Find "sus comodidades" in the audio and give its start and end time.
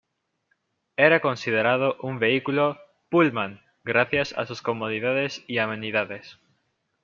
4.47-5.43